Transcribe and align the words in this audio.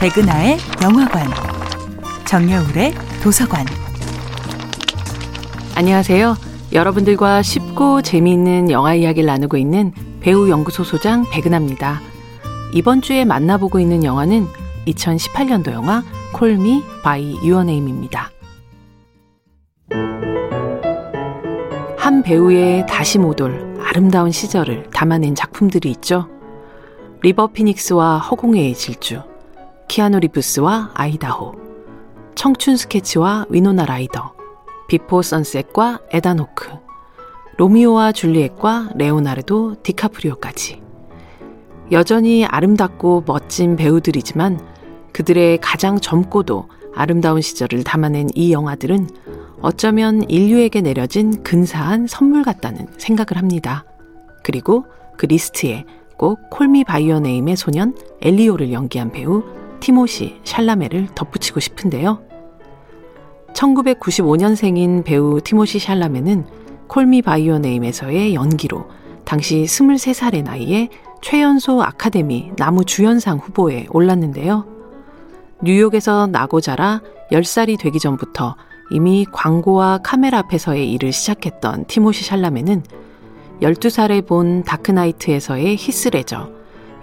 백은하의 0.00 0.58
영화관, 0.80 1.26
정여울의 2.24 2.94
도서관. 3.20 3.66
안녕하세요. 5.74 6.36
여러분들과 6.72 7.42
쉽고 7.42 8.02
재미있는 8.02 8.70
영화 8.70 8.94
이야기를 8.94 9.26
나누고 9.26 9.56
있는 9.56 9.92
배우 10.20 10.48
연구소 10.48 10.84
소장 10.84 11.28
백은하입니다. 11.32 12.00
이번 12.74 13.02
주에 13.02 13.24
만나보고 13.24 13.80
있는 13.80 14.04
영화는 14.04 14.46
2018년도 14.86 15.72
영화 15.72 16.04
Call 16.32 16.67
Me 16.67 16.84
by 17.02 17.36
Your 17.42 17.66
Name입니다. 17.66 18.30
한 21.96 22.22
배우의 22.22 22.86
다시 22.86 23.18
못올 23.18 23.76
아름다운 23.82 24.30
시절을 24.30 24.90
담아낸 24.90 25.34
작품들이 25.34 25.90
있죠. 25.90 26.28
리버 27.22 27.48
피닉스와 27.48 28.18
허공의 28.18 28.76
질주, 28.76 29.22
키아누 29.88 30.20
리브스와 30.20 30.90
아이다호, 30.92 31.54
청춘 32.34 32.76
스케치와 32.76 33.46
위노나 33.48 33.86
라이더, 33.86 34.34
Before 34.86 35.22
Sunset과 35.22 36.00
에단 36.10 36.38
호크, 36.38 36.68
로미오와 37.56 38.12
줄리엣과 38.12 38.90
레오나르도 38.96 39.76
디카프리오까지. 39.82 40.82
여전히 41.90 42.44
아름답고 42.44 43.24
멋진 43.26 43.76
배우들이지만 43.76 44.60
그들의 45.12 45.58
가장 45.62 45.98
젊고도 45.98 46.68
아름다운 46.94 47.40
시절을 47.40 47.82
담아낸 47.82 48.28
이 48.34 48.52
영화들은 48.52 49.08
어쩌면 49.62 50.22
인류에게 50.28 50.82
내려진 50.82 51.42
근사한 51.42 52.06
선물 52.06 52.42
같다는 52.42 52.86
생각을 52.98 53.38
합니다. 53.38 53.84
그리고 54.44 54.84
그 55.16 55.26
리스트에 55.26 55.84
꼭 56.18 56.38
Call 56.50 56.73
Me 56.73 56.84
by 56.84 57.20
Your 57.20 57.34
Name의 57.34 57.56
소년 57.56 57.96
엘리오를 58.20 58.70
연기한 58.70 59.10
배우 59.10 59.42
티모시 59.80 60.40
샬라메를 60.44 61.08
덧붙이고 61.14 61.60
싶은데요. 61.60 62.20
1995년생인 63.54 65.04
배우 65.04 65.40
티모시 65.40 65.78
샬라메는 65.78 66.46
Call 66.86 67.10
Me 67.10 67.22
by 67.22 67.58
Your 67.58 67.80
Name에서의 67.80 68.34
연기로 68.34 68.88
당시 69.24 69.64
23살의 69.64 70.42
나이에 70.44 70.88
최연소 71.20 71.82
아카데미 71.82 72.52
남우주연상 72.56 73.38
후보에 73.38 73.86
올랐는데요. 73.90 74.64
뉴욕에서 75.62 76.26
나고 76.28 76.60
자라 76.60 77.02
10살이 77.32 77.78
되기 77.78 77.98
전부터 77.98 78.56
이미 78.90 79.26
광고와 79.30 79.98
카메라 79.98 80.38
앞에서의 80.38 80.90
일을 80.92 81.12
시작했던 81.12 81.86
티모시 81.86 82.24
샬라메는 82.24 82.84
12살에 83.60 84.26
본 84.26 84.62
Dark 84.62 84.91
Knight에서의 84.91 85.76
히스 85.76 86.10
레저, 86.10 86.50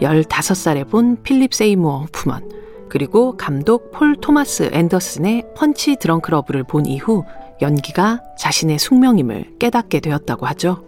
15살에 0.02 0.90
본 0.90 1.22
필립 1.22 1.54
세이무어 1.54 2.08
호프먼, 2.14 2.50
그리고 2.96 3.36
감독 3.36 3.92
폴 3.92 4.16
토마스 4.16 4.70
앤더슨의 4.72 5.44
Punch-Drunk 5.58 6.32
Love를 6.32 6.64
본 6.64 6.86
이후 6.86 7.26
연기가 7.62 8.22
자신의 8.40 8.80
숙명임을 8.80 9.56
깨닫게 9.60 10.00
되었다고 10.00 10.46
하죠. 10.46 10.82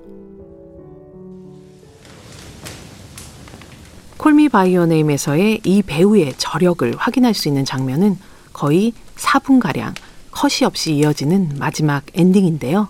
Call 4.16 4.37
Me 4.37 4.48
by 4.48 4.86
Your 4.86 5.07
Name에서의 5.07 5.60
이 5.66 5.82
배우의 5.82 6.36
저력을 6.38 6.96
확인할 6.96 7.34
수 7.34 7.50
있는 7.50 7.66
장면은 7.66 8.18
거의 8.54 8.94
4분가량 9.18 9.94
컷이 10.32 10.66
없이 10.66 10.94
이어지는 10.94 11.58
마지막 11.60 12.06
엔딩인데요. 12.14 12.88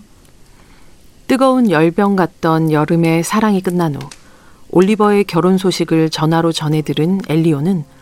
뜨거운 1.26 1.72
열병 1.72 2.14
같던 2.14 2.70
여름의 2.70 3.24
사랑이 3.24 3.62
끝난 3.62 3.96
후 3.96 4.08
올리버의 4.70 5.24
결혼 5.24 5.58
소식을 5.58 6.10
전화로 6.10 6.52
전해 6.52 6.82
들은 6.82 7.20
엘리오는 7.28 7.97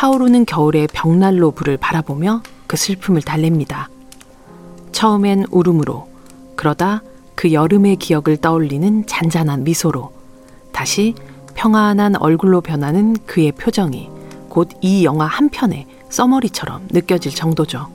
타오르는 0.00 0.46
겨울의 0.46 0.88
벽난로 0.94 1.50
불을 1.50 1.76
바라보며 1.76 2.40
그 2.66 2.78
슬픔을 2.78 3.20
달랩니다. 3.20 3.88
처음엔 4.92 5.44
울음으로, 5.50 6.08
그러다 6.56 7.02
그 7.34 7.52
여름의 7.52 7.96
기억을 7.96 8.38
떠올리는 8.38 9.06
잔잔한 9.06 9.62
미소로, 9.62 10.10
다시 10.72 11.14
평안한 11.54 12.16
얼굴로 12.16 12.62
변하는 12.62 13.14
그의 13.26 13.52
표정이 13.52 14.08
곧 14.48 14.70
이 14.80 15.04
영화 15.04 15.26
한 15.26 15.50
편의 15.50 15.86
써머리처럼 16.08 16.88
느껴질 16.90 17.34
정도죠. 17.34 17.88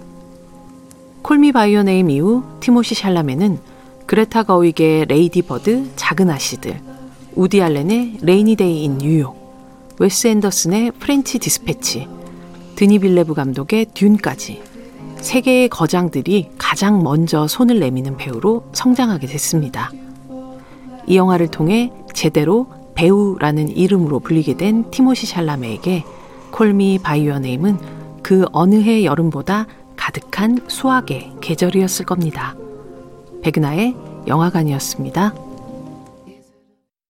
Call 1.23 1.43
Me 1.43 1.53
by 1.53 1.81
Your 1.81 1.96
Name 1.96 2.11
이후 2.11 2.43
티모시 2.59 2.93
샬라메는 2.93 3.57
그레타 4.05 4.43
거윅의 4.43 5.05
Lady 5.07 5.41
Bird, 5.41 5.95
작은 5.95 6.29
아씨들, 6.29 6.79
우디 7.33 7.63
알렌의 7.63 8.19
Rainy 8.21 8.57
Day 8.57 8.83
in 8.83 8.99
New 8.99 9.16
York, 9.16 9.44
웨스 9.97 10.27
앤더슨의 10.27 10.91
French 10.99 11.39
Dispatch, 11.39 12.07
드니 12.75 12.99
빌뇌브 12.99 13.33
감독의 13.33 13.87
Dune까지 13.93 14.61
세계의 15.21 15.69
거장들이 15.69 16.49
가장 16.57 17.01
먼저 17.01 17.47
손을 17.47 17.79
내미는 17.79 18.17
배우로 18.17 18.65
성장하게 18.73 19.27
됐습니다. 19.27 19.91
이 21.07 21.15
영화를 21.15 21.47
통해 21.47 21.91
제대로 22.13 22.67
배우라는 22.95 23.69
이름으로 23.69 24.19
불리게 24.19 24.57
된 24.57 24.89
티모시 24.91 25.25
샬라메에게 25.27 26.03
콜미 26.51 26.99
바이오 27.01 27.39
네임은 27.39 27.77
그 28.21 28.45
어느 28.51 28.75
해 28.81 29.05
여름보다 29.05 29.67
가득한 29.95 30.59
수학의 30.67 31.33
계절이었을 31.41 32.05
겁니다. 32.05 32.55
백은하의 33.41 33.95
영화관이었습니다. 34.27 35.44